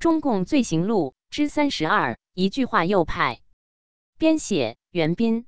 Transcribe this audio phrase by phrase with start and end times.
[0.00, 3.40] 中共罪行录之三十二，一句话右派。
[4.16, 5.44] 编写：袁斌。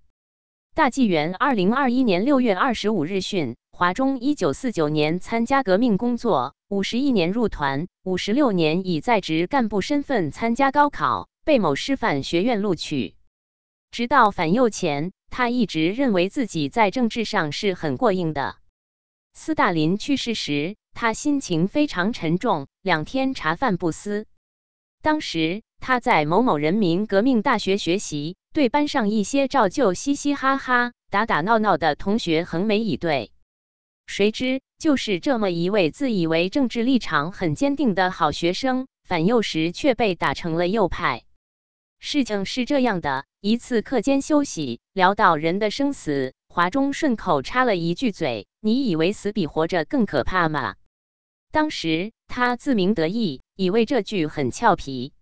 [0.74, 13.14] 大纪元二零二一年六月二十五日讯：华中一九四九年参加革命工作，五十一年入团，五十六年以在职干部身份参加高考，被某师范学院录取。
[13.90, 18.56] 直到反右前，他一直认为自己在政治上是很过硬的。
[19.32, 24.26] 斯大林去世时，他心情非常沉重，两天茶饭不思。
[25.02, 28.36] 当时他在某某人民革命大学学习。
[28.54, 33.32] 对班上一些照旧嘻嘻哈哈、打打闹闹的同学横眉以对，
[34.06, 41.22] 谁知就是这么一位自以为政治立场很坚定的好学生，反右时却被打成了右派。
[41.98, 50.74] 事情是这样的：一次课间休息，聊到人的生死，华中顺口插了一句嘴：“你以为死比活着更可怕吗？”
[51.52, 55.12] 当时他自鸣得意，以为这句很俏皮。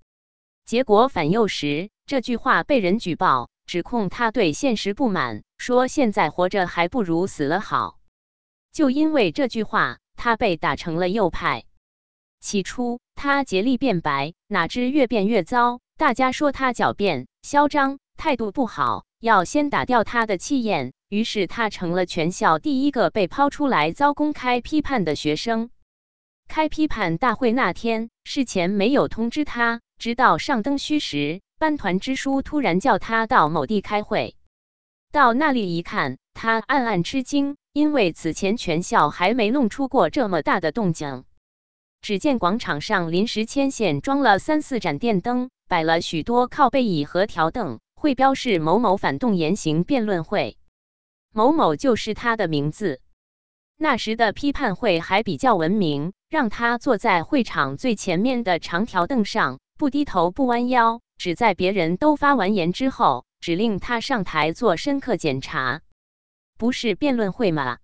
[0.64, 7.98] 结果反右时，这句话被人举报，指控他对现实不满，说现在活着还不如死了好。
[8.72, 11.64] 就因为这句话，他被打成了右派。
[12.40, 20.92] 起初他竭力辩白，哪知越辩越糟，大家说他狡辩、嚣张，态度不好，要先打掉他的气焰。
[21.08, 25.70] 于是他成了全校第一个被抛出来遭公开批判的学生。
[26.50, 29.80] 开批判大会那天，事前没有通知他。
[29.98, 34.34] 直到上灯虚时，班团支书突然叫他到某地开会。
[35.12, 41.22] 到那里一看，他暗暗吃惊，因为此前全校还没弄出过这么大的动静。
[42.02, 50.56] 只见广场上临时牵线装了三四盏电灯，摆了许多靠背椅和条凳，会标示某某反动言行辩论会，
[51.32, 53.00] 某某就是他的名字。
[53.82, 59.58] 那时的批判会还比较文明，让他坐在会场最前面的长条凳上。
[59.78, 65.80] 不低头不弯腰，只在别人都发完言之后，指令他上台做深刻检查。
[66.58, 67.78] 不是辩论会吗？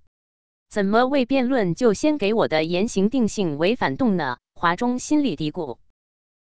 [0.69, 4.37] 怎么未辩论就先给我的言行定性为反动呢？
[4.53, 5.79] 华中心里嘀咕。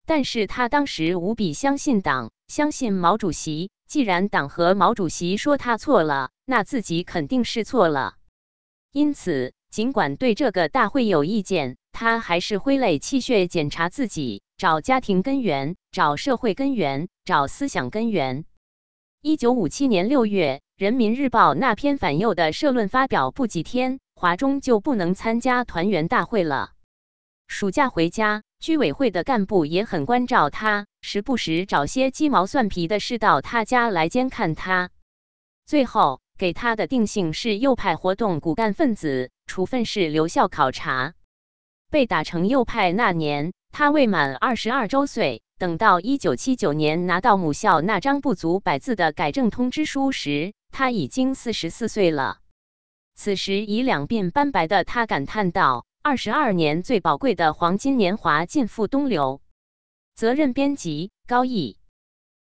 [0.07, 3.71] 但是他当时无比相信党，相信毛主席。
[3.87, 8.17] 既然党和毛主席说他错了，那自己肯定是错了。
[8.97, 14.43] 因此，尽管对这个大会有意见，他还是挥泪泣血检查自己。
[14.57, 18.47] 找家庭根源，找社会根源，找思想根源。
[19.21, 26.71] 一九五七年六月，《人民日报》那篇反右的社论发表不几天，华中就不能参加团员大会了。
[27.49, 34.89] 暑假回家，居委会的干部也很关照他，时不时找些鸡毛蒜皮的事到他家来监看他。
[35.67, 41.15] 最后给他的定性是右派活动骨干分子，处分是留校考察。
[41.91, 43.53] 被打成右派那年。
[43.73, 45.43] 他未满二十二周岁。
[45.59, 52.39] 等到一九七九年拿到母校那张不足百字的改正通知书时，他已经四十四岁了。
[53.15, 59.41] 此时已两鬓斑白的他感叹道：“二十二年最宝贵的黄金年华尽付东流。”
[60.15, 61.79] 责任编辑：高毅。